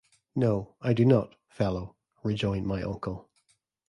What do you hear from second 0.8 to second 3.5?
I do not, fellow,” rejoined my uncle.